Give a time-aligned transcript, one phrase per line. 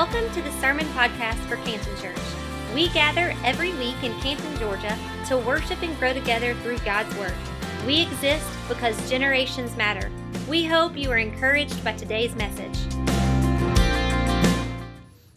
[0.00, 2.16] Welcome to the Sermon Podcast for Canton Church.
[2.74, 7.34] We gather every week in Canton, Georgia to worship and grow together through God's Word.
[7.86, 10.10] We exist because generations matter.
[10.48, 12.78] We hope you are encouraged by today's message.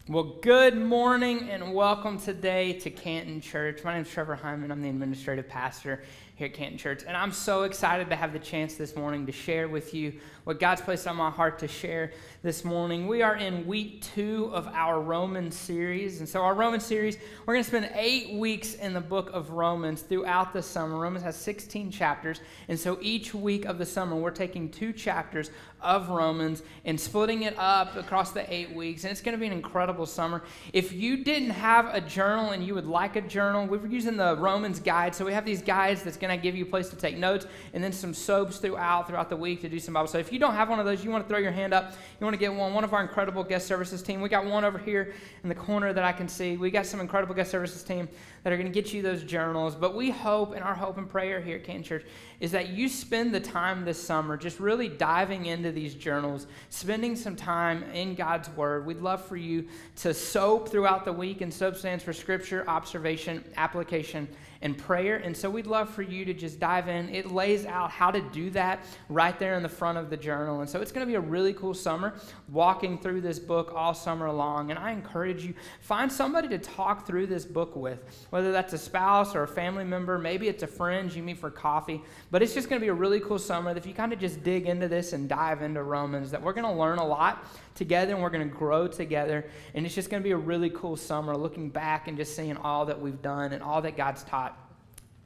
[0.07, 3.83] Well, good morning and welcome today to Canton Church.
[3.83, 4.71] My name is Trevor Hyman.
[4.71, 6.03] I'm the administrative pastor
[6.43, 7.03] here at Canton Church.
[7.07, 10.13] And I'm so excited to have the chance this morning to share with you
[10.43, 13.07] what God's placed on my heart to share this morning.
[13.07, 16.19] We are in week two of our Romans series.
[16.19, 19.51] And so, our Romans series, we're going to spend eight weeks in the book of
[19.51, 20.97] Romans throughout the summer.
[20.97, 22.41] Romans has 16 chapters.
[22.67, 25.49] And so, each week of the summer, we're taking two chapters
[25.81, 29.03] of Romans and splitting it up across the eight weeks.
[29.03, 30.43] And it's going to be an incredible summer.
[30.73, 34.17] If you didn't have a journal and you would like a journal, we were using
[34.17, 35.15] the Romans guide.
[35.15, 37.45] So, we have these guides that's going to give you a place to take notes
[37.73, 40.07] and then some soaps throughout throughout the week to do some Bible.
[40.07, 41.93] So, if you don't have one of those, you want to throw your hand up,
[42.19, 44.21] you want to get one, one of our incredible guest services team.
[44.21, 45.13] We got one over here
[45.43, 46.57] in the corner that I can see.
[46.57, 48.07] We got some incredible guest services team
[48.43, 49.75] that are going to get you those journals.
[49.75, 52.05] But we hope, and our hope and prayer here at Canton Church,
[52.39, 57.15] is that you spend the time this summer just really diving into these journals, spending
[57.15, 58.85] some time in God's Word.
[58.85, 63.43] We'd love for you to soap throughout the week, and soap stands for Scripture, Observation,
[63.55, 64.27] Application,
[64.63, 65.17] and prayer.
[65.17, 67.09] And so we'd love for you to just dive in.
[67.09, 70.61] It lays out how to do that right there in the front of the journal.
[70.61, 72.15] And so it's going to be a really cool summer
[72.47, 74.71] walking through this book all summer long.
[74.71, 78.77] And I encourage you, find somebody to talk through this book with, whether that's a
[78.77, 82.01] spouse or a family member, maybe it's a friend you meet for coffee.
[82.31, 84.43] But it's just going to be a really cool summer if you kind of just
[84.43, 88.13] dig into this and dive into Romans, that we're going to learn a lot together
[88.13, 89.45] and we're going to grow together.
[89.73, 92.57] And it's just going to be a really cool summer looking back and just seeing
[92.57, 94.62] all that we've done and all that God's taught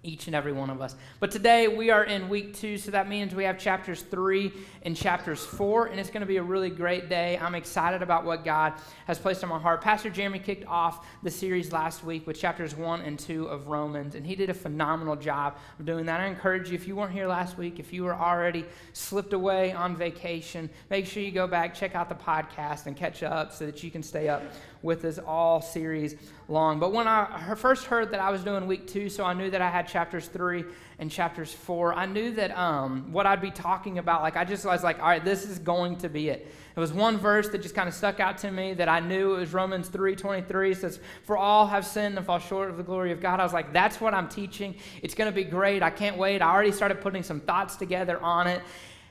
[0.04, 0.96] each and every one of us.
[1.20, 4.54] But today we are in week two, so that means we have chapters three
[4.84, 7.38] and chapters four, and it's going to be a really great day.
[7.42, 8.74] I'm excited about what God
[9.06, 9.82] has placed on my heart.
[9.82, 14.16] Pastor Jeremy kicked off the series last week with chapters one and two of Romans,
[14.16, 16.22] and he did a phenomenal job of doing that.
[16.22, 19.74] I encourage you, if you weren't here last week, if you were already slipped away
[19.74, 23.66] on vacation, make sure you go back, check out the podcast, and catch up so
[23.66, 24.44] that you can stay up
[24.82, 26.16] with us all series
[26.48, 26.80] long.
[26.80, 29.62] But when I first heard that I was doing week two, so I knew that
[29.62, 30.66] I had chapters three
[31.00, 34.66] and chapters four, I knew that um, what I'd be talking about, like I just
[34.66, 36.52] was like, all right, this is going to be it.
[36.78, 39.34] It was one verse that just kind of stuck out to me that I knew
[39.34, 40.72] it was Romans 3 23.
[40.72, 43.40] It says, For all have sinned and fall short of the glory of God.
[43.40, 44.76] I was like, that's what I'm teaching.
[45.02, 45.82] It's going to be great.
[45.82, 46.44] I can't wait.
[46.44, 48.62] I already started putting some thoughts together on it.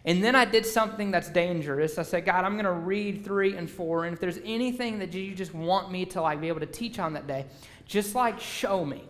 [0.06, 1.98] And then I did something that's dangerous.
[1.98, 4.04] I said, God, I'm going to read three and four.
[4.04, 7.00] And if there's anything that you just want me to like be able to teach
[7.00, 7.46] on that day,
[7.86, 9.02] just like show me.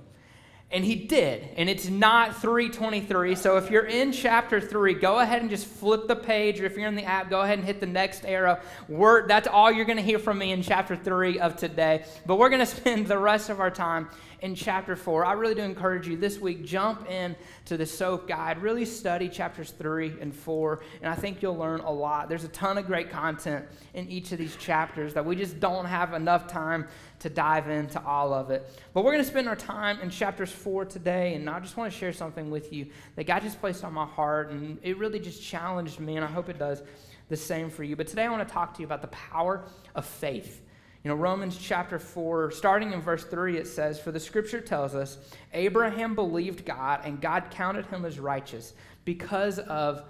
[0.69, 1.49] And he did.
[1.57, 3.37] And it's not 323.
[3.37, 6.61] So if you're in chapter 3, go ahead and just flip the page.
[6.61, 8.59] Or if you're in the app, go ahead and hit the next arrow.
[8.89, 12.05] Word, that's all you're going to hear from me in chapter 3 of today.
[12.27, 14.09] But we're going to spend the rest of our time
[14.41, 15.25] in chapter 4.
[15.25, 18.61] I really do encourage you this week, jump in to the SOAP guide.
[18.61, 22.29] Really study chapters 3 and 4, and I think you'll learn a lot.
[22.29, 25.87] There's a ton of great content in each of these chapters that we just don't
[25.87, 26.87] have enough time
[27.21, 28.69] to dive into all of it.
[28.93, 31.93] But we're going to spend our time in chapters 4 today, and I just want
[31.93, 35.19] to share something with you that God just placed on my heart, and it really
[35.19, 36.83] just challenged me, and I hope it does
[37.29, 37.97] the same for you.
[37.97, 40.63] But today I want to talk to you about the power of faith.
[41.03, 44.95] You know, Romans chapter 4, starting in verse 3, it says, For the scripture tells
[44.95, 45.19] us,
[45.53, 48.75] Abraham believed God, and God counted him as righteous
[49.05, 50.03] because of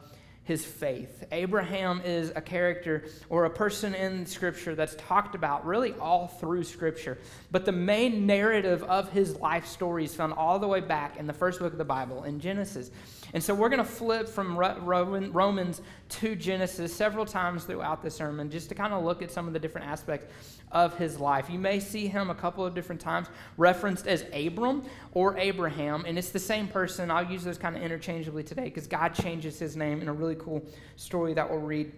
[0.47, 1.25] his faith.
[1.33, 6.63] Abraham is a character or a person in Scripture that's talked about really all through
[6.63, 7.19] Scripture.
[7.51, 11.27] But the main narrative of his life story is found all the way back in
[11.27, 12.93] the first book of the Bible, in Genesis.
[13.37, 18.51] And so we're going to flip from Romans to Genesis several times throughout the sermon
[18.51, 20.33] just to kind of look at some of the different aspects
[20.73, 21.51] of his life.
[21.51, 23.27] You may see him a couple of different times
[23.59, 27.11] referenced as Abram or Abraham, and it's the same person.
[27.11, 30.37] I'll use those kind of interchangeably today because God changes his name in a really
[30.37, 30.65] cool
[30.97, 31.93] story that we'll read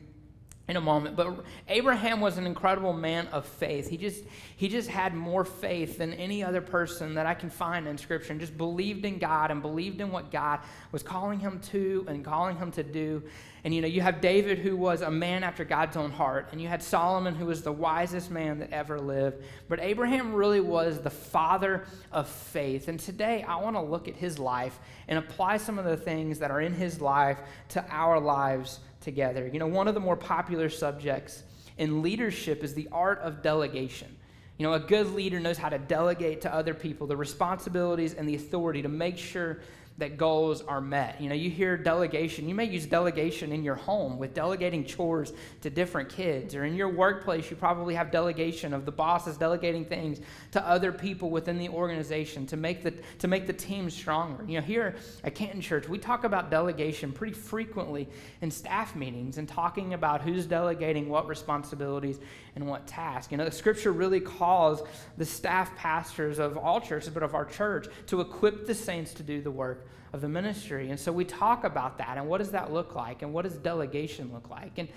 [0.69, 3.89] in a moment but abraham was an incredible man of faith.
[3.89, 4.25] He just
[4.57, 8.33] he just had more faith than any other person that i can find in scripture
[8.33, 10.61] and just believed in god and believed in what god
[10.93, 13.23] was calling him to and calling him to do.
[13.65, 16.61] And you know you have david who was a man after god's own heart and
[16.61, 19.43] you had solomon who was the wisest man that ever lived.
[19.69, 22.89] But abraham really was the father of faith.
[22.89, 24.79] And today i want to look at his life
[25.09, 27.39] and apply some of the things that are in his life
[27.71, 29.49] to our lives together.
[29.51, 31.43] You know, one of the more popular subjects
[31.79, 34.15] in leadership is the art of delegation.
[34.59, 38.29] You know, a good leader knows how to delegate to other people the responsibilities and
[38.29, 39.61] the authority to make sure
[39.99, 41.21] that goals are met.
[41.21, 42.49] You know, you hear delegation.
[42.49, 46.77] You may use delegation in your home with delegating chores to different kids, or in
[46.77, 50.21] your workplace, you probably have delegation of the bosses delegating things
[50.53, 54.45] to other people within the organization to make the to make the team stronger.
[54.47, 58.09] You know, here at Canton Church, we talk about delegation pretty frequently
[58.41, 62.21] in staff meetings and talking about who's delegating what responsibilities
[62.55, 63.33] and what tasks.
[63.33, 64.83] You know, the scripture really calls
[65.17, 69.25] the staff pastors of all churches, but of our church, to equip the saints to
[69.25, 70.91] do the work of the ministry.
[70.91, 73.57] And so we talk about that and what does that look like and what does
[73.57, 74.79] delegation look like?
[74.79, 74.89] And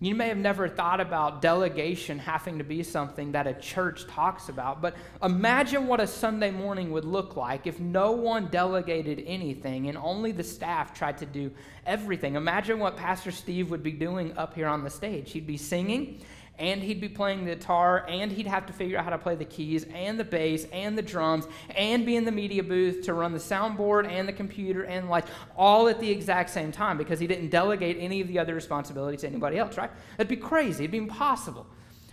[0.00, 4.48] you may have never thought about delegation having to be something that a church talks
[4.48, 9.88] about, but imagine what a Sunday morning would look like if no one delegated anything
[9.88, 11.50] and only the staff tried to do
[11.86, 12.34] everything.
[12.34, 15.30] Imagine what Pastor Steve would be doing up here on the stage.
[15.32, 16.20] He'd be singing
[16.58, 19.34] and he'd be playing the guitar, and he'd have to figure out how to play
[19.34, 21.46] the keys, and the bass, and the drums,
[21.76, 25.30] and be in the media booth to run the soundboard and the computer and lights,
[25.56, 29.22] all at the exact same time because he didn't delegate any of the other responsibilities
[29.22, 29.90] to anybody else, right?
[30.16, 30.84] That'd be crazy.
[30.84, 31.66] It'd be impossible.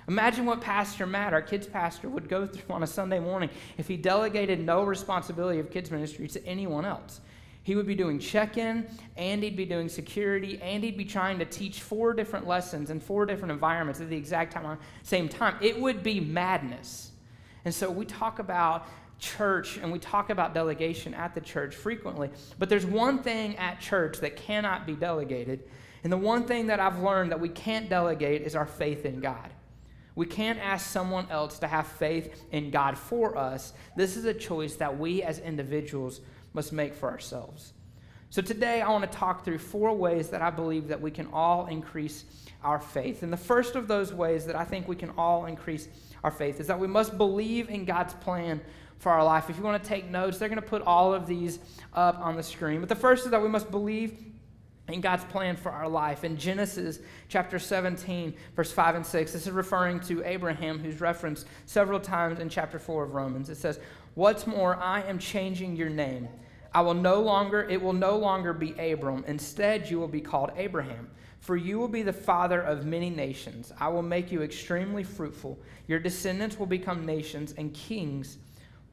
[0.08, 3.88] Imagine what Pastor Matt, our kids pastor, would go through on a Sunday morning if
[3.88, 7.22] he delegated no responsibility of kids ministry to anyone else.
[7.64, 11.38] He would be doing check in, and he'd be doing security, and he'd be trying
[11.40, 15.56] to teach four different lessons in four different environments at the exact time, same time.
[15.62, 17.12] It would be madness.
[17.64, 18.88] And so we talk about
[19.20, 23.80] church and we talk about delegation at the church frequently, but there's one thing at
[23.80, 25.64] church that cannot be delegated.
[26.04, 29.20] And the one thing that I've learned that we can't delegate is our faith in
[29.20, 29.52] God.
[30.16, 33.74] We can't ask someone else to have faith in God for us.
[33.96, 36.22] This is a choice that we as individuals
[36.54, 37.74] must make for ourselves.
[38.30, 41.28] So today I want to talk through four ways that I believe that we can
[41.34, 42.24] all increase
[42.64, 43.24] our faith.
[43.24, 45.90] And the first of those ways that I think we can all increase
[46.24, 48.62] our faith is that we must believe in God's plan
[49.00, 49.50] for our life.
[49.50, 51.60] If you want to take notes, they're going to put all of these
[51.94, 52.80] up on the screen.
[52.80, 54.31] But the first is that we must believe
[54.94, 56.24] in God's plan for our life.
[56.24, 57.00] In Genesis
[57.30, 62.40] chapter 17, verse 5 and 6, this is referring to Abraham, who's referenced several times
[62.40, 63.50] in chapter 4 of Romans.
[63.50, 63.80] It says,
[64.14, 66.28] What's more, I am changing your name.
[66.74, 69.24] I will no longer, it will no longer be Abram.
[69.28, 71.10] Instead, you will be called Abraham.
[71.40, 73.74] For you will be the father of many nations.
[73.80, 75.60] I will make you extremely fruitful.
[75.88, 78.38] Your descendants will become nations, and kings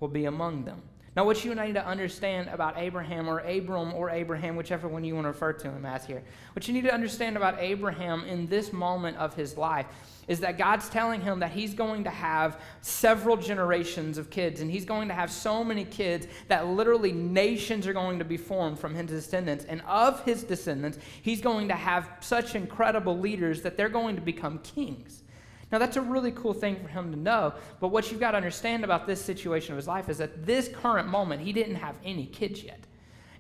[0.01, 0.83] will be among them.
[1.19, 5.17] Now, what you need to understand about Abraham or Abram or Abraham, whichever one you
[5.17, 6.23] want to refer to him as here,
[6.53, 9.87] what you need to understand about Abraham in this moment of his life
[10.29, 14.71] is that God's telling him that he's going to have several generations of kids, and
[14.71, 18.79] he's going to have so many kids that literally nations are going to be formed
[18.79, 19.65] from his descendants.
[19.65, 24.23] And of his descendants, he's going to have such incredible leaders that they're going to
[24.23, 25.25] become kings.
[25.71, 28.39] Now, that's a really cool thing for him to know, but what you've got to
[28.39, 31.97] understand about this situation of his life is that this current moment, he didn't have
[32.05, 32.81] any kids yet.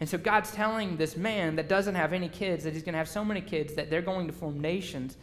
[0.00, 2.98] And so God's telling this man that doesn't have any kids that he's going to
[2.98, 5.16] have so many kids that they're going to form nations.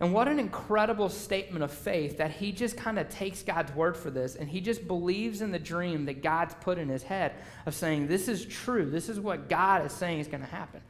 [0.00, 3.96] And what an incredible statement of faith that he just kind of takes God's word
[3.96, 7.34] for this and he just believes in the dream that God's put in his head
[7.66, 8.90] of saying, This is true.
[8.90, 10.80] This is what God is saying is going to happen.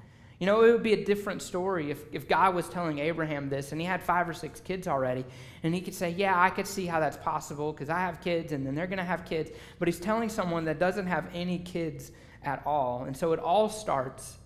[0.40, 3.72] You know, it would be a different story if, if God was telling Abraham this
[3.72, 5.26] and he had five or six kids already,
[5.62, 8.52] and he could say, Yeah, I could see how that's possible because I have kids
[8.52, 9.50] and then they're going to have kids.
[9.78, 12.10] But he's telling someone that doesn't have any kids
[12.42, 13.04] at all.
[13.04, 14.38] And so it all starts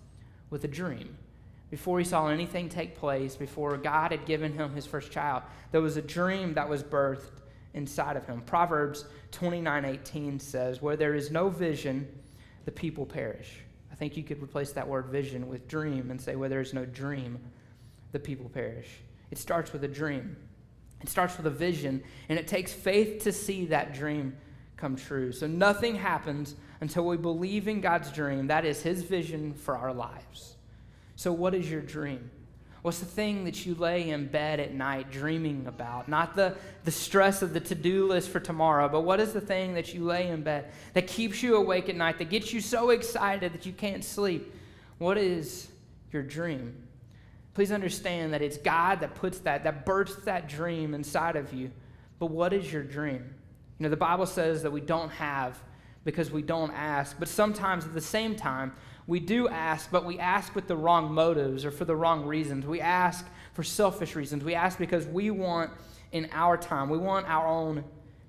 [0.49, 1.17] with a dream.
[1.71, 5.81] Before he saw anything take place, before God had given him his first child, there
[5.81, 7.41] was a dream that was birthed
[7.73, 8.41] inside of him.
[8.41, 12.05] Proverbs 29 18 says, Where there is no vision,
[12.65, 13.61] the people perish.
[13.95, 16.73] I think you could replace that word vision with dream and say, where there is
[16.73, 17.39] no dream,
[18.11, 18.89] the people perish.
[19.31, 20.35] It starts with a dream,
[21.01, 24.35] it starts with a vision, and it takes faith to see that dream
[24.75, 25.31] come true.
[25.31, 28.47] So nothing happens until we believe in God's dream.
[28.47, 30.57] That is His vision for our lives.
[31.15, 32.29] So, what is your dream?
[32.85, 36.07] What's the thing that you lay in bed at night dreaming about?
[36.07, 39.41] Not the, the stress of the to do list for tomorrow, but what is the
[39.41, 42.61] thing that you lay in bed that keeps you awake at night, that gets you
[42.61, 44.53] so excited that you can't sleep?
[44.99, 45.67] What is
[46.11, 46.75] your dream?
[47.55, 51.71] Please understand that it's God that puts that, that births that dream inside of you.
[52.19, 53.33] But what is your dream?
[53.79, 55.57] You know, the Bible says that we don't have
[56.03, 58.73] because we don't ask, but sometimes at the same time,
[59.07, 62.65] we do ask, but we ask with the wrong motives or for the wrong reasons.
[62.65, 64.43] We ask for selfish reasons.
[64.43, 65.71] We ask because we want
[66.11, 67.83] in our time, we want our own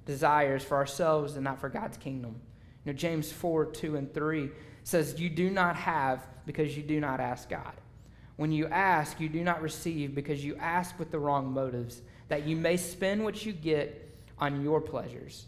[0.05, 2.41] desires for ourselves and not for God's kingdom.
[2.85, 4.51] You know, James 4 2 and 3
[4.85, 7.73] says, You do not have because you do not ask God.
[8.37, 12.47] When you ask, you do not receive because you ask with the wrong motives, that
[12.47, 15.47] you may spend what you get on your pleasures.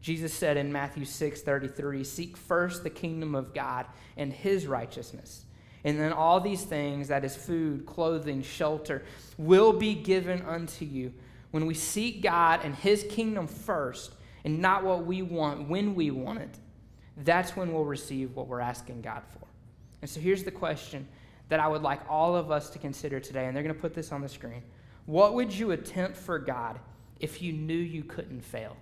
[0.00, 5.44] Jesus said in Matthew 6 33, Seek first the kingdom of God and his righteousness.
[5.84, 9.02] And then all these things, that is food, clothing, shelter,
[9.38, 11.12] will be given unto you.
[11.50, 14.12] When we seek God and his kingdom first,
[14.44, 16.58] and not what we want when we want it,
[17.18, 19.46] that's when we'll receive what we're asking God for.
[20.00, 21.06] And so here's the question
[21.48, 23.94] that I would like all of us to consider today, and they're going to put
[23.94, 24.62] this on the screen.
[25.06, 26.78] What would you attempt for God
[27.18, 28.76] if you knew you couldn't fail?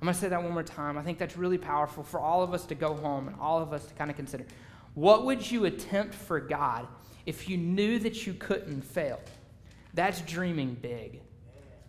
[0.00, 0.96] I'm going to say that one more time.
[0.96, 3.72] I think that's really powerful for all of us to go home and all of
[3.74, 4.46] us to kind of consider.
[4.94, 6.86] What would you attempt for God
[7.26, 9.20] if you knew that you couldn't fail?
[9.92, 11.20] That's dreaming big.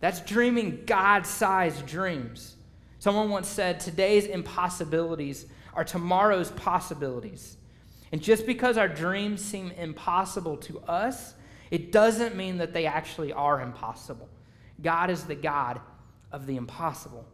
[0.00, 2.56] That's dreaming God sized dreams.
[2.98, 7.56] Someone once said, Today's impossibilities are tomorrow's possibilities.
[8.12, 11.34] And just because our dreams seem impossible to us,
[11.70, 14.28] it doesn't mean that they actually are impossible.
[14.82, 15.80] God is the God
[16.30, 17.26] of the impossible.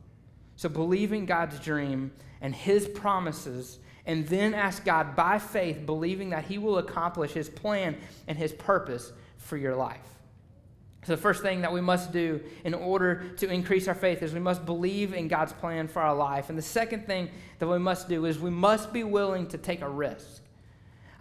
[0.58, 2.10] So, believing God's dream
[2.40, 7.48] and His promises, and then ask God by faith, believing that He will accomplish His
[7.48, 7.96] plan
[8.26, 10.00] and His purpose for your life.
[11.04, 14.34] So, the first thing that we must do in order to increase our faith is
[14.34, 16.48] we must believe in God's plan for our life.
[16.48, 19.80] And the second thing that we must do is we must be willing to take
[19.80, 20.42] a risk.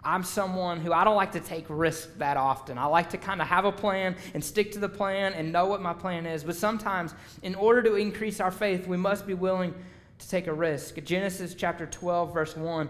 [0.04, 2.78] I'm someone who I don't like to take risks that often.
[2.78, 5.66] I like to kind of have a plan and stick to the plan and know
[5.66, 6.44] what my plan is.
[6.44, 9.74] But sometimes, in order to increase our faith, we must be willing
[10.18, 11.02] to take a risk.
[11.02, 12.88] Genesis chapter 12, verse 1.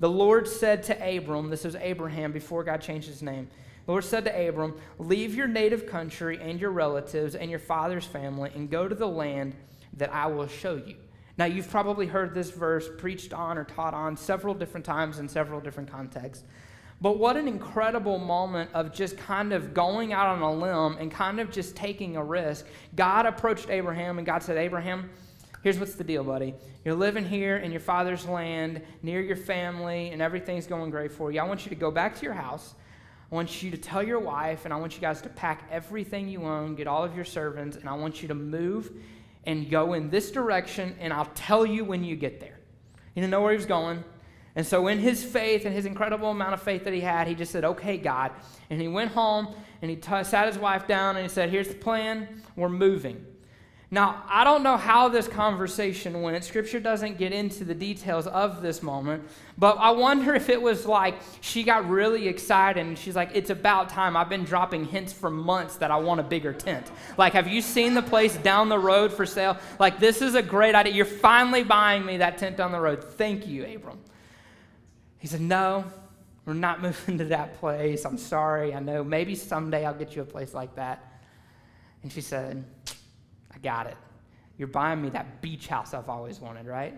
[0.00, 3.48] The Lord said to Abram, this was Abraham before God changed his name.
[3.86, 8.04] The Lord said to Abram, Leave your native country and your relatives and your father's
[8.04, 9.54] family and go to the land
[9.96, 10.96] that I will show you.
[11.38, 15.28] Now, you've probably heard this verse preached on or taught on several different times in
[15.28, 16.44] several different contexts.
[17.00, 21.12] But what an incredible moment of just kind of going out on a limb and
[21.12, 22.66] kind of just taking a risk.
[22.94, 25.10] God approached Abraham and God said, Abraham,
[25.62, 26.54] here's what's the deal, buddy.
[26.86, 31.30] You're living here in your father's land, near your family, and everything's going great for
[31.30, 31.40] you.
[31.40, 32.74] I want you to go back to your house.
[33.30, 36.28] I want you to tell your wife, and I want you guys to pack everything
[36.28, 38.92] you own, get all of your servants, and I want you to move
[39.46, 42.58] and go in this direction, and I'll tell you when you get there.
[43.14, 44.04] He didn't know where he was going.
[44.56, 47.34] And so, in his faith and his incredible amount of faith that he had, he
[47.34, 48.32] just said, Okay, God.
[48.70, 51.68] And he went home and he t- sat his wife down and he said, Here's
[51.68, 52.42] the plan.
[52.56, 53.24] We're moving.
[53.88, 56.42] Now, I don't know how this conversation went.
[56.42, 59.22] Scripture doesn't get into the details of this moment,
[59.56, 63.50] but I wonder if it was like she got really excited and she's like, It's
[63.50, 64.16] about time.
[64.16, 66.90] I've been dropping hints for months that I want a bigger tent.
[67.16, 69.56] Like, have you seen the place down the road for sale?
[69.78, 70.92] Like, this is a great idea.
[70.92, 73.04] You're finally buying me that tent down the road.
[73.04, 74.00] Thank you, Abram.
[75.18, 75.84] He said, No,
[76.44, 78.04] we're not moving to that place.
[78.04, 78.74] I'm sorry.
[78.74, 79.04] I know.
[79.04, 81.04] Maybe someday I'll get you a place like that.
[82.02, 82.64] And she said,
[83.66, 83.96] got it.
[84.58, 86.94] You're buying me that beach house I've always wanted, right?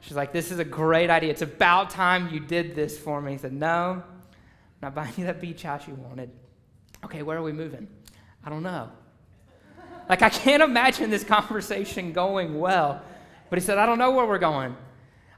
[0.00, 1.30] She's like, This is a great idea.
[1.30, 3.32] It's about time you did this for me.
[3.32, 6.30] He said, No, I'm not buying you that beach house you wanted.
[7.02, 7.88] Okay, where are we moving?
[8.44, 8.90] I don't know.
[10.08, 13.00] Like, I can't imagine this conversation going well.
[13.48, 14.76] But he said, I don't know where we're going.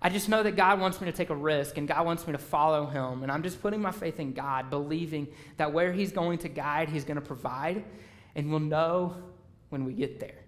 [0.03, 2.33] I just know that God wants me to take a risk and God wants me
[2.33, 3.23] to follow him.
[3.23, 6.89] And I'm just putting my faith in God, believing that where he's going to guide,
[6.89, 7.85] he's going to provide.
[8.35, 9.17] And we'll know
[9.71, 10.44] when we get there.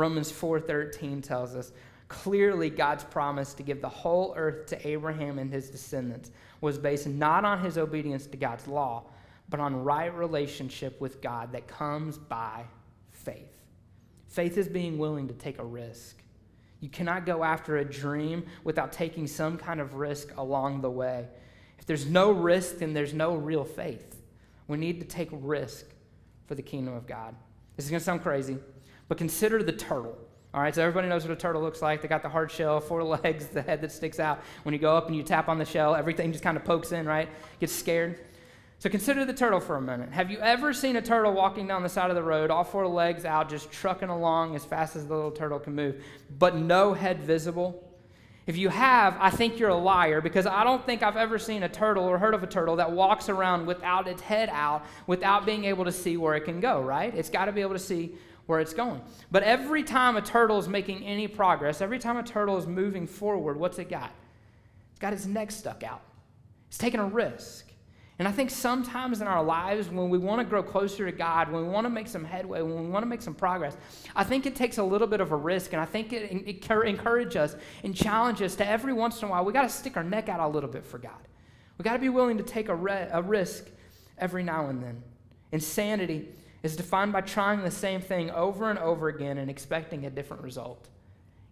[0.00, 1.72] Romans 4:13 tells us,
[2.08, 6.30] clearly God's promise to give the whole earth to Abraham and his descendants
[6.62, 9.04] was based not on his obedience to God's law,
[9.50, 12.64] but on right relationship with God that comes by
[13.10, 13.62] faith.
[14.26, 16.22] Faith is being willing to take a risk.
[16.80, 21.28] You cannot go after a dream without taking some kind of risk along the way.
[21.78, 24.22] If there's no risk, then there's no real faith.
[24.66, 25.84] We need to take risk
[26.46, 27.34] for the kingdom of God.
[27.76, 28.58] This is going to sound crazy,
[29.10, 30.16] but consider the turtle.
[30.54, 32.00] All right, so everybody knows what a turtle looks like.
[32.00, 34.40] They got the hard shell, four legs, the head that sticks out.
[34.62, 36.92] When you go up and you tap on the shell, everything just kind of pokes
[36.92, 37.28] in, right?
[37.58, 38.20] Gets scared.
[38.78, 40.12] So consider the turtle for a minute.
[40.12, 42.86] Have you ever seen a turtle walking down the side of the road, all four
[42.86, 46.04] legs out, just trucking along as fast as the little turtle can move,
[46.38, 47.84] but no head visible?
[48.46, 51.64] If you have, I think you're a liar because I don't think I've ever seen
[51.64, 55.44] a turtle or heard of a turtle that walks around without its head out, without
[55.44, 57.12] being able to see where it can go, right?
[57.14, 58.14] It's got to be able to see
[58.50, 59.00] where it's going.
[59.30, 63.06] But every time a turtle is making any progress, every time a turtle is moving
[63.06, 64.10] forward, what's it got?
[64.90, 66.02] It's got its neck stuck out.
[66.66, 67.68] It's taking a risk.
[68.18, 71.50] And I think sometimes in our lives, when we want to grow closer to God,
[71.50, 73.76] when we want to make some headway, when we want to make some progress,
[74.14, 75.72] I think it takes a little bit of a risk.
[75.72, 79.30] And I think it, it encourages us and challenges us to every once in a
[79.30, 81.12] while, we got to stick our neck out a little bit for God.
[81.78, 83.68] We got to be willing to take a, re- a risk
[84.18, 85.02] every now and then.
[85.52, 86.28] Insanity
[86.62, 90.42] is defined by trying the same thing over and over again and expecting a different
[90.42, 90.88] result.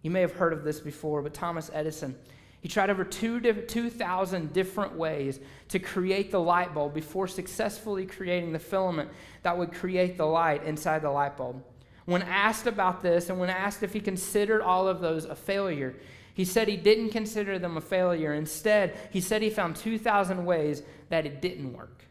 [0.01, 2.15] You may have heard of this before, but Thomas Edison,
[2.61, 5.39] he tried over 2,000 different ways
[5.69, 9.09] to create the light bulb before successfully creating the filament
[9.43, 11.63] that would create the light inside the light bulb.
[12.05, 15.95] When asked about this and when asked if he considered all of those a failure,
[16.33, 18.33] he said he didn't consider them a failure.
[18.33, 22.05] Instead, he said he found 2,000 ways that it didn't work.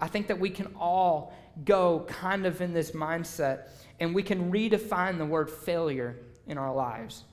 [0.00, 3.68] I think that we can all go kind of in this mindset
[4.00, 6.16] and we can redefine the word failure
[6.46, 7.24] in our lives.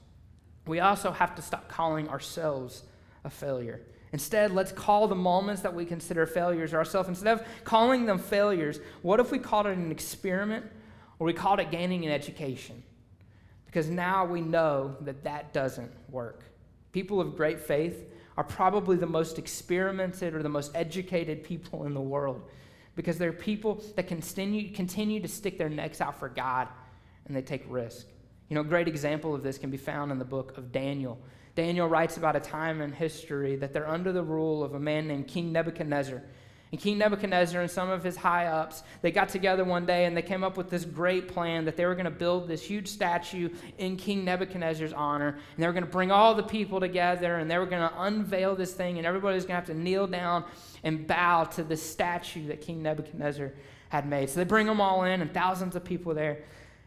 [0.68, 2.84] We also have to stop calling ourselves
[3.24, 3.82] a failure.
[4.12, 7.10] Instead, let's call the moments that we consider failures ourselves.
[7.10, 10.66] Instead of calling them failures, what if we called it an experiment
[11.20, 12.84] or we called it gaining an education?
[13.66, 16.44] Because now we know that that doesn't work.
[16.92, 21.94] People of great faith are probably the most experimented or the most educated people in
[21.94, 22.42] the world
[23.00, 26.68] because there are people that continue, continue to stick their necks out for God
[27.26, 28.08] and they take risk.
[28.50, 31.18] You know, a great example of this can be found in the book of Daniel.
[31.56, 35.08] Daniel writes about a time in history that they're under the rule of a man
[35.08, 36.22] named King Nebuchadnezzar.
[36.72, 40.16] And King Nebuchadnezzar and some of his high ups, they got together one day and
[40.16, 42.88] they came up with this great plan that they were going to build this huge
[42.88, 43.50] statue
[43.80, 45.30] in King Nebuchadnezzar's honor.
[45.30, 48.02] And they were going to bring all the people together and they were going to
[48.02, 50.46] unveil this thing and everybody was going to have to kneel down
[50.84, 53.52] and bow to the statue that King Nebuchadnezzar
[53.90, 54.30] had made.
[54.30, 56.44] So they bring them all in and thousands of people there.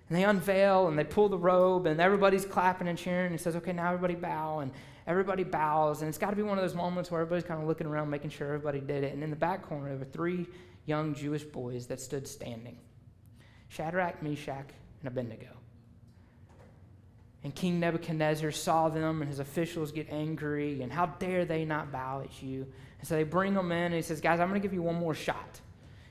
[0.08, 3.26] And they unveil and they pull the robe and everybody's clapping and cheering.
[3.26, 4.60] And he says, okay, now everybody bow.
[4.60, 4.70] And
[5.06, 6.02] everybody bows.
[6.02, 8.10] And it's got to be one of those moments where everybody's kind of looking around,
[8.10, 9.12] making sure everybody did it.
[9.12, 10.46] And in the back corner, there were three
[10.86, 12.78] young Jewish boys that stood standing
[13.68, 14.68] Shadrach, Meshach,
[15.00, 15.48] and Abednego.
[17.44, 20.82] And King Nebuchadnezzar saw them, and his officials get angry.
[20.82, 22.66] And how dare they not bow at you?
[23.00, 24.82] And so they bring them in, and he says, Guys, I'm going to give you
[24.82, 25.60] one more shot.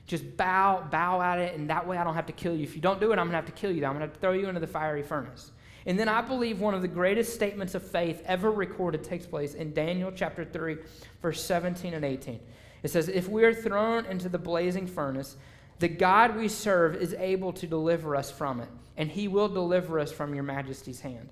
[0.06, 2.64] Just bow, bow at it, and that way I don't have to kill you.
[2.64, 3.86] If you don't do it, I'm going to have to kill you.
[3.86, 5.52] I'm going to throw you into the fiery furnace.
[5.86, 9.54] And then I believe one of the greatest statements of faith ever recorded takes place
[9.54, 10.76] in Daniel chapter 3,
[11.20, 12.40] verse 17 and 18.
[12.82, 15.36] It says, If we are thrown into the blazing furnace,
[15.78, 19.98] the God we serve is able to deliver us from it, and he will deliver
[19.98, 21.28] us from your majesty's hand.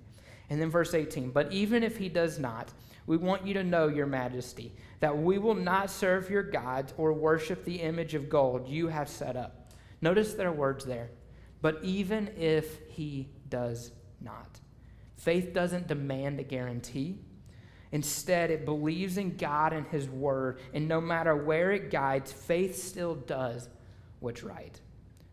[0.49, 2.73] And then verse 18, But even if he does not,
[3.07, 7.13] we want you to know, Your Majesty, that we will not serve your gods or
[7.13, 9.73] worship the image of gold you have set up.
[10.01, 11.11] Notice their words there.
[11.63, 14.61] But even if he does not.
[15.17, 17.19] Faith doesn't demand a guarantee.
[17.93, 22.81] Instead, it believes in God and His Word, and no matter where it guides, faith
[22.81, 23.69] still does
[24.21, 24.79] what's right.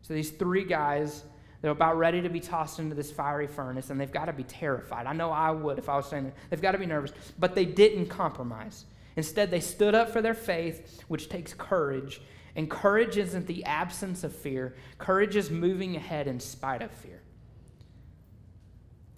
[0.02, 1.24] So these three guys
[1.62, 4.44] they're about ready to be tossed into this fiery furnace, and they've got to be
[4.44, 5.08] terrified.
[5.08, 6.34] I know I would if I was standing.
[6.50, 7.14] They've got to be nervous.
[7.40, 8.86] But they didn't compromise.
[9.16, 12.22] Instead, they stood up for their faith, which takes courage.
[12.56, 17.22] And courage isn't the absence of fear, courage is moving ahead in spite of fear.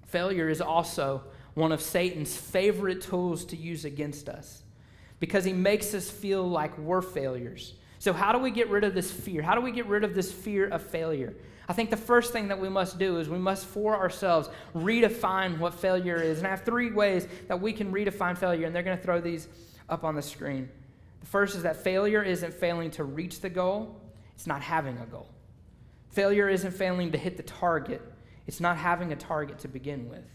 [0.10, 4.63] Failure is also one of Satan's favorite tools to use against us
[5.19, 7.74] because he makes us feel like we're failures.
[8.00, 9.41] So, how do we get rid of this fear?
[9.41, 11.34] How do we get rid of this fear of failure?
[11.67, 15.60] I think the first thing that we must do is we must, for ourselves, redefine
[15.60, 16.39] what failure is.
[16.39, 19.22] And I have three ways that we can redefine failure, and they're going to throw
[19.22, 19.48] these
[19.89, 20.69] up on the screen.
[21.19, 24.02] The first is that failure isn't failing to reach the goal,
[24.34, 25.28] it's not having a goal.
[26.10, 28.02] Failure isn't failing to hit the target,
[28.49, 30.25] it's not having a target to begin with.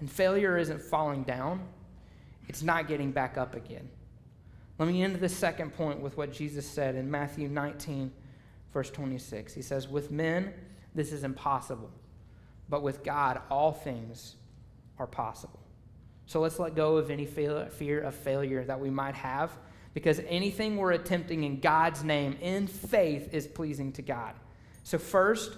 [0.00, 1.66] And failure isn't falling down,
[2.46, 3.88] it's not getting back up again.
[4.78, 8.12] Let me end the second point with what Jesus said in Matthew 19
[8.74, 9.54] verse 26.
[9.54, 10.52] He says, With men,
[10.94, 11.90] this is impossible,
[12.68, 14.36] but with God, all things
[14.98, 15.60] are possible.
[16.26, 19.56] So let's let go of any fear of failure that we might have,
[19.94, 24.34] because anything we're attempting in God's name, in faith, is pleasing to God.
[24.84, 25.56] So, first,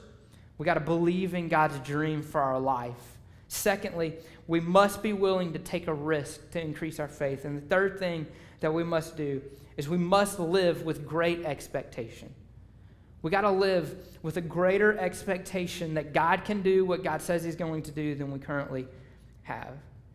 [0.60, 3.16] we got to believe in God's dream for our life.
[3.48, 7.46] Secondly, we must be willing to take a risk to increase our faith.
[7.46, 8.26] And the third thing
[8.60, 9.40] that we must do
[9.78, 12.34] is we must live with great expectation.
[13.22, 17.42] We got to live with a greater expectation that God can do what God says
[17.42, 18.86] He's going to do than we currently
[19.44, 19.72] have.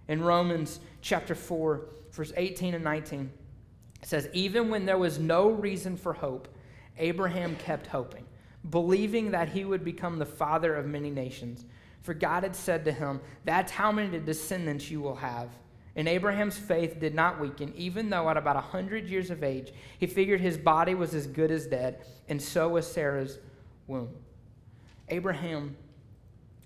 [0.08, 3.32] In Romans chapter 4, verse 18 and 19,
[4.00, 6.48] it says, Even when there was no reason for hope,
[7.00, 8.28] Abraham kept hoping,
[8.70, 11.66] believing that he would become the father of many nations.
[12.02, 15.50] For God had said to him, That's how many descendants you will have.
[15.96, 19.72] And Abraham's faith did not weaken, even though at about a 100 years of age,
[19.98, 23.40] he figured his body was as good as dead, and so was Sarah's
[23.88, 24.10] womb.
[25.08, 25.78] Abraham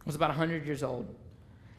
[0.06, 1.14] was about 100 years old,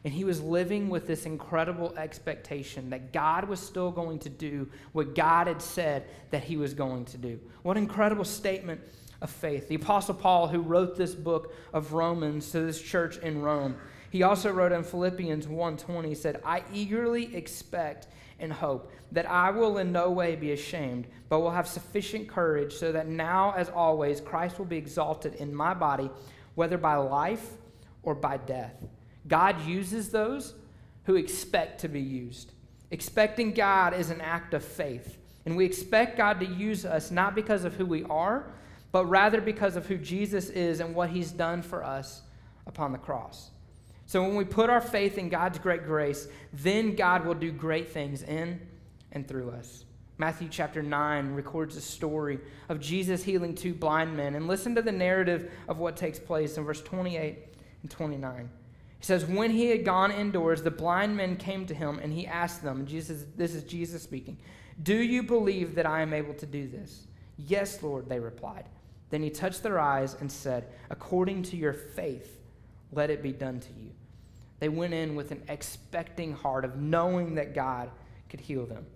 [0.05, 4.69] and he was living with this incredible expectation that God was still going to do
[4.93, 7.41] what God had said that he was going to do.
[7.63, 8.81] What incredible statement
[9.21, 9.69] of faith.
[9.69, 13.77] The Apostle Paul, who wrote this book of Romans to this church in Rome,
[14.11, 18.09] He also wrote in Philippians 1:20 he said, "I eagerly expect
[18.41, 22.75] and hope that I will in no way be ashamed, but will have sufficient courage
[22.75, 26.11] so that now as always Christ will be exalted in my body,
[26.57, 27.57] whether by life
[28.03, 28.85] or by death."
[29.29, 30.55] God uses those
[31.05, 32.53] who expect to be used.
[32.91, 35.19] Expecting God is an act of faith.
[35.47, 38.53] And we expect God to use us not because of who we are,
[38.93, 42.23] but rather because of who Jesus is and what he's done for us
[42.67, 43.51] upon the cross.
[44.07, 47.91] So when we put our faith in God's great grace, then God will do great
[47.91, 48.61] things in
[49.13, 49.85] and through us.
[50.19, 54.35] Matthew chapter 9 records a story of Jesus healing two blind men.
[54.35, 57.39] And listen to the narrative of what takes place in verse 28
[57.83, 58.51] and 29.
[58.99, 62.27] He says, When he had gone indoors, the blind men came to him, and he
[62.27, 64.37] asked them, Jesus, this is Jesus speaking,
[64.83, 67.07] Do you believe that I am able to do this?
[67.39, 68.65] Yes, Lord, they replied.
[69.11, 72.39] Then he touched their eyes and said, According to your faith,
[72.93, 73.91] let it be done to you.
[74.61, 77.91] They went in with an expecting heart of knowing that God
[78.29, 78.87] could heal them.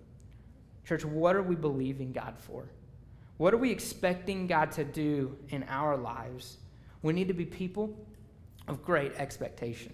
[0.85, 2.69] Church, what are we believing God for?
[3.37, 6.57] What are we expecting God to do in our lives?
[7.01, 7.97] We need to be people
[8.67, 9.93] of great expectation.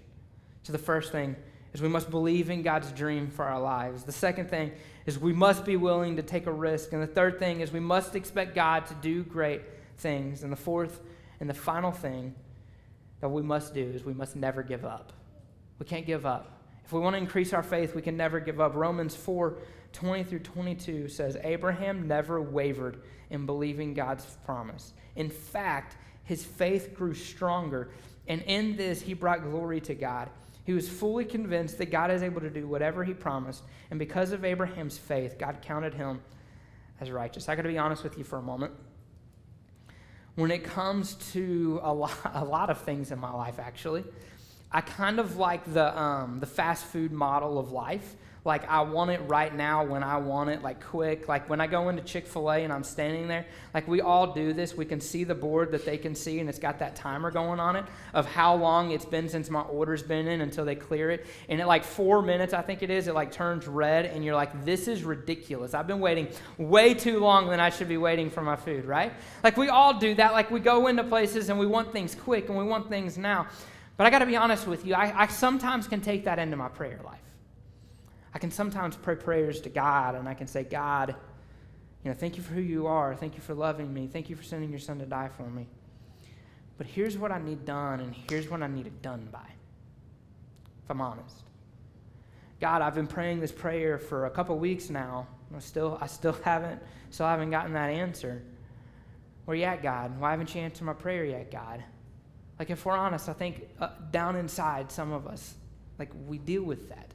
[0.64, 1.36] So, the first thing
[1.74, 4.04] is we must believe in God's dream for our lives.
[4.04, 4.72] The second thing
[5.06, 6.94] is we must be willing to take a risk.
[6.94, 9.62] And the third thing is we must expect God to do great
[10.02, 10.44] things.
[10.44, 11.02] And the fourth
[11.40, 12.36] and the final thing
[13.20, 15.14] that we must do is we must never give up.
[15.80, 16.60] We can't give up.
[16.86, 18.76] If we want to increase our faith, we can never give up.
[18.76, 19.58] Romans 4
[19.94, 24.94] 20 through 22 says, Abraham never wavered in believing God's promise.
[25.18, 27.90] In fact, his faith grew stronger
[28.28, 30.30] and in this, he brought glory to God.
[30.64, 33.64] He was fully convinced that God is able to do whatever he promised.
[33.90, 36.22] And because of Abraham's faith, God counted him
[37.00, 37.50] as righteous.
[37.50, 38.74] I got to be honest with you for a moment.
[40.36, 44.04] When it comes to a lot, a lot of things in my life, actually,
[44.72, 49.12] I kind of like the, um, the fast food model of life like I want
[49.12, 51.28] it right now when I want it, like quick.
[51.28, 54.34] Like when I go into Chick fil A and I'm standing there, like we all
[54.34, 54.76] do this.
[54.76, 57.60] We can see the board that they can see, and it's got that timer going
[57.60, 61.12] on it of how long it's been since my order's been in until they clear
[61.12, 61.28] it.
[61.50, 64.36] And at like four minutes, I think it is, it like turns red, and you're
[64.36, 65.76] like, this is ridiculous.
[65.76, 66.28] I've been waiting
[66.58, 69.14] way too long than I should be waiting for my food, right?
[69.44, 70.34] Like we all do that.
[70.34, 73.46] Like we go into places and we want things quick and we want things now.
[73.98, 76.58] But I got to be honest with you, I, I sometimes can take that into
[76.58, 77.20] my prayer life.
[78.34, 81.16] I can sometimes pray prayers to God and I can say, God,
[82.04, 83.16] you know, thank you for who you are.
[83.16, 84.08] Thank you for loving me.
[84.08, 85.68] Thank you for sending your son to die for me.
[86.78, 89.46] But here's what I need done, and here's what I need it done by,
[90.84, 91.44] if I'm honest.
[92.60, 95.28] God, I've been praying this prayer for a couple weeks now.
[95.56, 98.42] I still, I still haven't, still haven't gotten that answer.
[99.46, 100.20] Where you at, God?
[100.20, 101.84] Why haven't you answered my prayer yet, God?
[102.58, 105.56] Like, if we're honest, I think uh, down inside, some of us,
[106.00, 107.12] like, we deal with that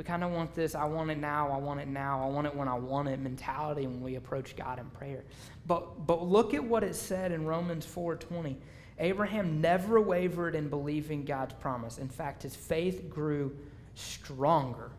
[0.00, 2.46] we kind of want this I want it now, I want it now, I want
[2.46, 5.24] it when I want it mentality when we approach God in prayer.
[5.66, 8.56] But but look at what it said in Romans 4:20.
[8.98, 11.98] Abraham never wavered in believing God's promise.
[11.98, 13.54] In fact, his faith grew
[13.94, 14.90] stronger.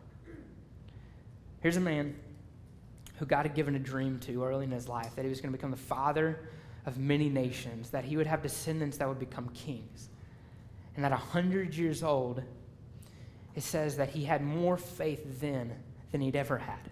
[1.61, 2.13] Here's a man
[3.17, 5.51] who God had given a dream to early in his life that he was going
[5.51, 6.47] to become the father
[6.85, 10.09] of many nations, that he would have descendants that would become kings.
[10.95, 12.43] And at 100 years old,
[13.55, 15.73] it says that he had more faith then
[16.11, 16.89] than he'd ever had.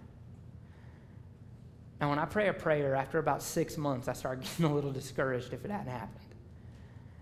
[2.00, 4.92] Now, when I pray a prayer, after about six months, I start getting a little
[4.92, 6.34] discouraged if it hadn't happened.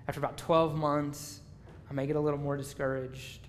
[0.07, 1.41] After about 12 months,
[1.91, 3.41] I may get a little more discouraged.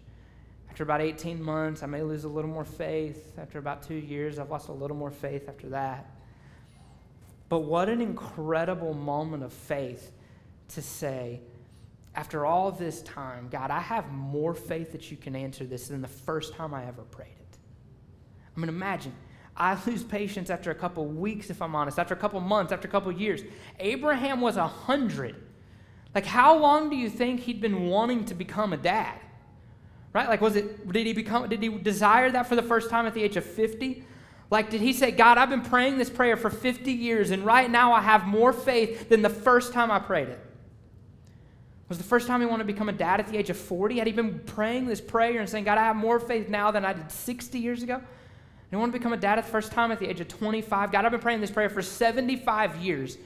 [0.70, 3.38] After about 18 months, I may lose a little more faith.
[3.38, 6.10] After about two years, I've lost a little more faith after that.
[7.48, 10.12] But what an incredible moment of faith
[10.70, 11.42] to say,
[12.16, 16.02] after all this time, God, I have more faith that you can answer this than
[16.02, 17.58] the first time I ever prayed it.
[18.56, 19.14] I mean, imagine.
[19.56, 22.88] I lose patience after a couple weeks, if I'm honest, after a couple months, after
[22.88, 23.42] a couple years.
[23.80, 25.36] Abraham was a hundred.
[26.16, 29.20] Like, how long do you think he'd been wanting to become a dad?
[30.12, 30.28] Right?
[30.28, 33.14] Like, was it, did he become, did he desire that for the first time at
[33.14, 34.04] the age of 50?
[34.50, 37.70] Like, did he say, God, I've been praying this prayer for 50 years, and right
[37.70, 40.49] now I have more faith than the first time I prayed it?
[41.90, 43.98] Was the first time he wanted to become a dad at the age of 40?
[43.98, 46.86] Had he been praying this prayer and saying, God, I have more faith now than
[46.86, 47.96] I did 60 years ago?
[47.96, 48.06] And
[48.70, 50.92] he wanted to become a dad at the first time at the age of 25.
[50.92, 53.18] God, I've been praying this prayer for 75 years.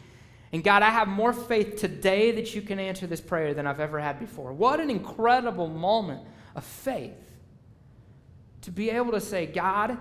[0.53, 3.81] And God, I have more faith today that you can answer this prayer than I've
[3.81, 4.53] ever had before.
[4.53, 6.21] What an incredible moment
[6.55, 7.15] of faith
[8.61, 9.97] to be able to say, God,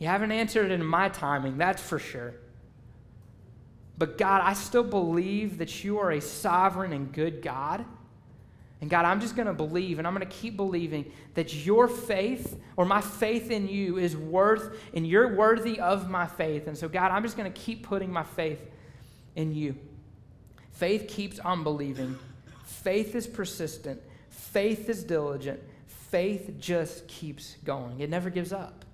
[0.00, 2.34] you haven't answered it in my timing, that's for sure.
[3.98, 7.84] But God, I still believe that you are a sovereign and good God.
[8.80, 11.88] And God, I'm just going to believe and I'm going to keep believing that your
[11.88, 16.68] faith or my faith in you is worth and you're worthy of my faith.
[16.68, 18.60] And so, God, I'm just going to keep putting my faith
[19.34, 19.74] in you.
[20.72, 22.16] Faith keeps on believing,
[22.64, 27.98] faith is persistent, faith is diligent, faith just keeps going.
[27.98, 28.84] It never gives up.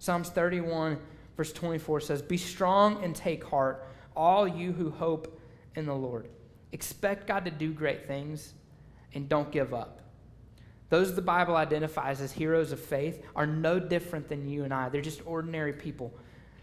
[0.00, 0.98] Psalms 31,
[1.36, 5.40] verse 24 says, Be strong and take heart, all you who hope
[5.76, 6.28] in the Lord.
[6.72, 8.54] Expect God to do great things
[9.14, 10.00] and don't give up.
[10.90, 14.88] Those the Bible identifies as heroes of faith are no different than you and I.
[14.88, 16.12] They're just ordinary people.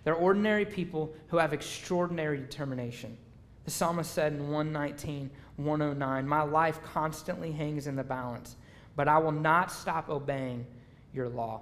[0.04, 3.18] They're ordinary people who have extraordinary determination.
[3.66, 8.56] The psalmist said in 119, 109, My life constantly hangs in the balance,
[8.96, 10.66] but I will not stop obeying
[11.14, 11.62] your law.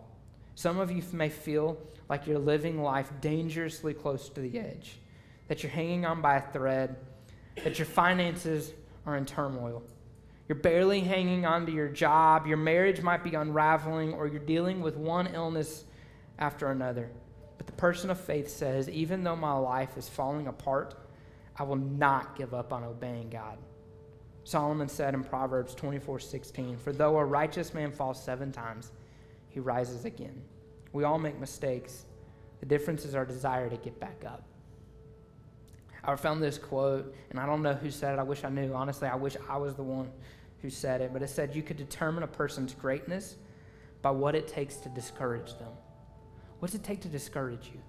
[0.55, 4.99] Some of you may feel like you're living life dangerously close to the edge,
[5.49, 6.95] that you're hanging on by a thread,
[7.63, 8.71] that your finances
[9.05, 9.83] are in turmoil.
[10.47, 14.79] You're barely hanging on to your job, your marriage might be unraveling, or you're dealing
[14.79, 15.83] with one illness
[16.37, 17.11] after another.
[17.57, 20.95] But the person of faith says, even though my life is falling apart,
[21.57, 23.57] I will not give up on obeying God.
[24.45, 28.91] Solomon said in Proverbs 24 16, For though a righteous man falls seven times,
[29.49, 30.41] he rises again.
[30.93, 32.05] We all make mistakes.
[32.59, 34.43] The difference is our desire to get back up.
[36.03, 38.19] I found this quote, and I don't know who said it.
[38.19, 38.73] I wish I knew.
[38.73, 40.09] Honestly, I wish I was the one
[40.61, 43.35] who said it, but it said you could determine a person's greatness
[44.01, 45.71] by what it takes to discourage them.
[46.59, 47.79] What does it take to discourage you?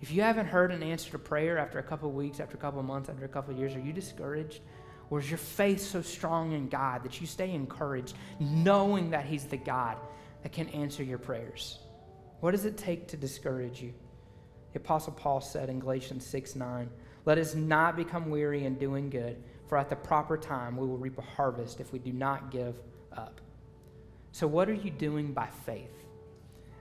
[0.00, 2.82] If you haven't heard an answer to prayer after a couple weeks, after a couple
[2.82, 4.60] months, after a couple years, are you discouraged?
[5.10, 9.44] Or is your faith so strong in God that you stay encouraged, knowing that He's
[9.44, 9.96] the God
[10.42, 11.78] that can answer your prayers?
[12.40, 13.92] What does it take to discourage you?
[14.72, 16.90] The Apostle Paul said in Galatians 6 9,
[17.28, 19.36] Let us not become weary in doing good,
[19.66, 22.74] for at the proper time we will reap a harvest if we do not give
[23.12, 23.42] up.
[24.32, 25.92] So, what are you doing by faith?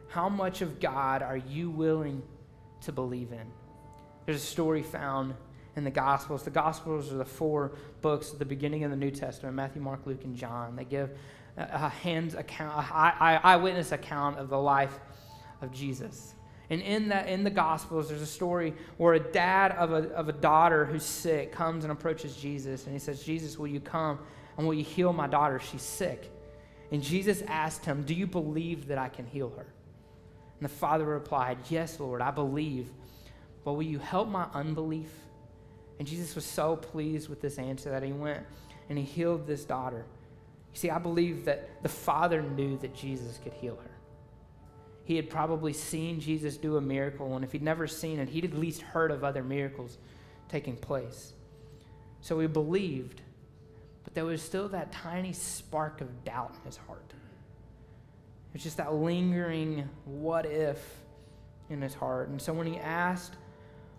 [0.07, 2.23] How much of God are you willing
[2.79, 3.45] to believe in?
[4.25, 5.33] There's a story found
[5.75, 6.43] in the Gospels.
[6.43, 10.05] The Gospels are the four books at the beginning of the New Testament Matthew, Mark,
[10.05, 10.77] Luke, and John.
[10.77, 11.10] They give
[11.57, 14.97] a hands account, a eyewitness account of the life
[15.62, 16.36] of Jesus.
[16.69, 20.27] And in, that, in the Gospels, there's a story where a dad of a, of
[20.27, 24.19] a daughter who's sick comes and approaches Jesus, and he says, Jesus, will you come
[24.58, 25.60] and will you heal my daughter?
[25.60, 26.30] She's sick.
[26.91, 29.65] And Jesus asked him, Do you believe that I can heal her?
[30.60, 32.89] And the father replied, Yes, Lord, I believe.
[33.63, 35.12] But will you help my unbelief?
[35.99, 38.45] And Jesus was so pleased with this answer that he went
[38.89, 40.06] and he healed this daughter.
[40.73, 43.96] You see, I believe that the father knew that Jesus could heal her
[45.08, 48.43] he had probably seen Jesus do a miracle, and if he'd never seen it, he'd
[48.43, 49.98] at least heard of other miracles
[50.50, 51.32] taking place.
[52.20, 53.22] So he believed,
[54.04, 57.13] but there was still that tiny spark of doubt in his heart.
[58.54, 60.78] It's just that lingering what if
[61.70, 62.28] in his heart.
[62.28, 63.38] And so when he asked,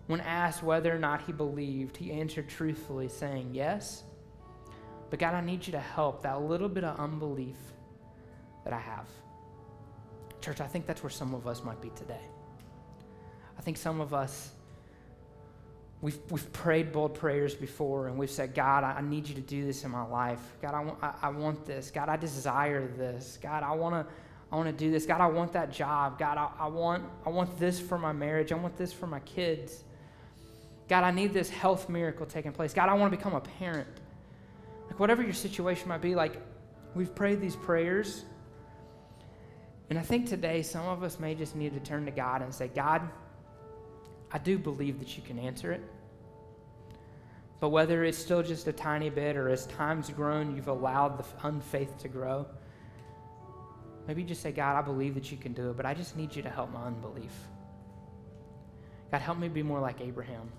[0.05, 4.03] when asked whether or not he believed, he answered truthfully, saying, Yes,
[5.09, 7.57] but God, I need you to help that little bit of unbelief
[8.63, 9.07] that I have.
[10.41, 12.21] Church, I think that's where some of us might be today.
[13.57, 14.51] I think some of us,
[16.01, 19.65] we've, we've prayed bold prayers before and we've said, God, I, need you to do
[19.65, 20.39] this in my life.
[20.61, 21.91] God, I want, I, I want this.
[21.91, 23.37] God, I desire this.
[23.41, 24.13] God, I want to.
[24.51, 25.05] I want to do this.
[25.05, 26.17] God, I want that job.
[26.17, 28.51] God, I, I, want, I want this for my marriage.
[28.51, 29.83] I want this for my kids.
[30.87, 32.73] God, I need this health miracle taking place.
[32.73, 33.87] God, I want to become a parent.
[34.87, 36.41] Like, whatever your situation might be, like,
[36.95, 38.25] we've prayed these prayers
[39.89, 42.53] and I think today some of us may just need to turn to God and
[42.53, 43.09] say, God,
[44.31, 45.81] I do believe that you can answer it.
[47.59, 51.25] But whether it's still just a tiny bit or as time's grown, you've allowed the
[51.47, 52.45] unfaith to grow,
[54.07, 56.35] maybe just say, God, I believe that you can do it, but I just need
[56.35, 57.33] you to help my unbelief.
[59.11, 60.51] God, help me be more like Abraham.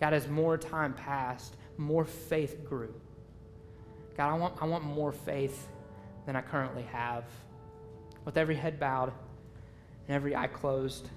[0.00, 2.92] God, as more time passed, more faith grew.
[4.16, 5.68] God, I want, I want more faith
[6.26, 7.24] than I currently have
[8.26, 9.10] with every head bowed
[10.06, 11.08] and every eye closed.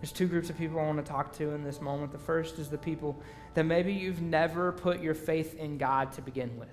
[0.00, 2.12] There's two groups of people I want to talk to in this moment.
[2.12, 3.20] The first is the people
[3.54, 6.68] that maybe you've never put your faith in God to begin with.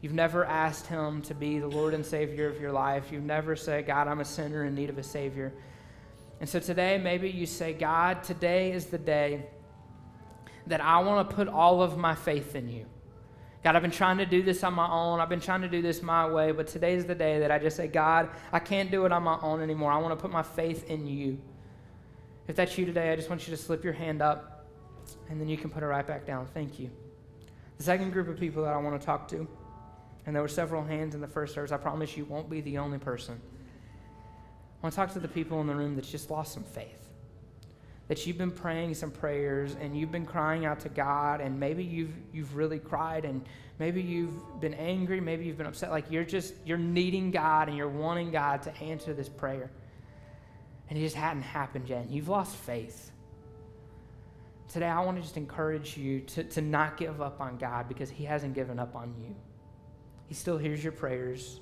[0.00, 3.12] You've never asked Him to be the Lord and Savior of your life.
[3.12, 5.52] You've never said, God, I'm a sinner in need of a Savior.
[6.40, 9.46] And so today, maybe you say, God, today is the day
[10.66, 12.86] that I want to put all of my faith in you.
[13.62, 15.20] God, I've been trying to do this on my own.
[15.20, 17.76] I've been trying to do this my way, but today's the day that I just
[17.76, 19.92] say, God, I can't do it on my own anymore.
[19.92, 21.38] I want to put my faith in you.
[22.48, 24.66] If that's you today, I just want you to slip your hand up
[25.30, 26.46] and then you can put it right back down.
[26.46, 26.90] Thank you.
[27.78, 29.46] The second group of people that I want to talk to
[30.26, 31.72] And there were several hands in the first service.
[31.72, 33.40] I promise you won't be the only person.
[33.44, 37.01] I want to talk to the people in the room that's just lost some faith.
[38.12, 41.82] That you've been praying some prayers and you've been crying out to God, and maybe
[41.82, 43.42] you've, you've really cried, and
[43.78, 45.90] maybe you've been angry, maybe you've been upset.
[45.90, 49.70] Like you're just, you're needing God and you're wanting God to answer this prayer.
[50.90, 52.02] And it just hadn't happened yet.
[52.02, 53.12] And you've lost faith.
[54.70, 58.10] Today, I want to just encourage you to, to not give up on God because
[58.10, 59.34] He hasn't given up on you.
[60.26, 61.60] He still hears your prayers,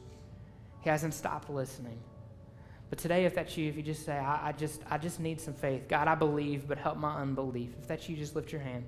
[0.81, 2.01] He hasn't stopped listening.
[2.91, 5.41] But today, if that's you, if you just say, I, I, just, I just need
[5.41, 5.87] some faith.
[5.89, 7.71] God, I believe, but help my unbelief.
[7.81, 8.85] If that's you, just lift your hand.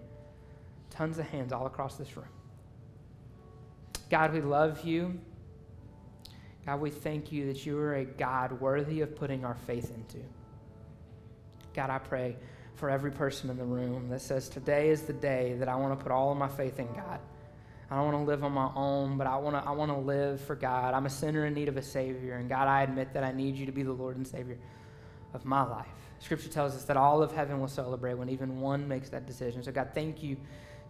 [0.91, 2.27] Tons of hands all across this room.
[4.11, 5.19] God, we love you.
[6.67, 10.19] God, we thank you that you are a God worthy of putting our faith into.
[11.73, 12.37] God, I pray
[12.75, 15.97] for every person in the room that says, Today is the day that I want
[15.97, 17.21] to put all of my faith in God.
[17.93, 19.99] I don't want to live on my own, but I want to, I want to
[19.99, 20.95] live for God.
[20.95, 22.37] I'm a sinner in need of a Savior.
[22.37, 24.57] And God, I admit that I need you to be the Lord and Savior
[25.35, 25.89] of my life.
[26.19, 29.63] Scripture tells us that all of heaven will celebrate when even one makes that decision.
[29.63, 30.39] So, God, thank you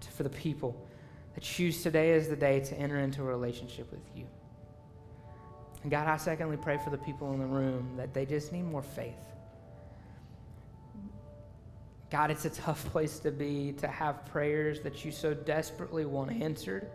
[0.00, 0.76] to, for the people
[1.34, 4.24] that choose today as the day to enter into a relationship with you.
[5.82, 8.62] And God, I secondly pray for the people in the room that they just need
[8.62, 9.31] more faith.
[12.12, 16.30] God, it's a tough place to be to have prayers that you so desperately want
[16.30, 16.90] answered,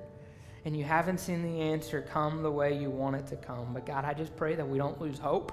[0.63, 3.73] and you haven't seen the answer come the way you want it to come.
[3.73, 5.51] But God, I just pray that we don't lose hope.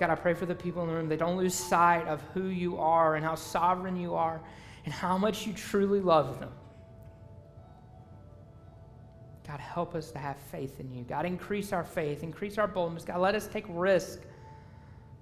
[0.00, 2.46] God, I pray for the people in the room, they don't lose sight of who
[2.46, 4.40] you are and how sovereign you are
[4.86, 6.52] and how much you truly love them.
[9.46, 11.04] God, help us to have faith in you.
[11.04, 13.04] God, increase our faith, increase our boldness.
[13.04, 14.20] God, let us take risk.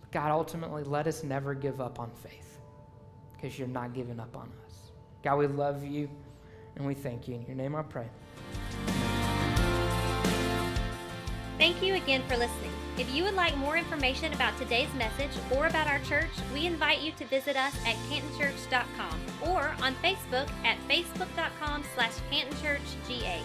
[0.01, 2.54] But God, ultimately, let us never give up on faith
[3.44, 4.72] because you're not giving up on us.
[5.22, 6.09] God, we love you
[6.76, 7.35] and we thank you.
[7.35, 8.07] In your name I pray.
[11.59, 12.70] Thank you again for listening.
[12.96, 17.02] If you would like more information about today's message or about our church, we invite
[17.02, 23.40] you to visit us at cantonchurch.com or on Facebook at facebook.com slash cantonchurchga.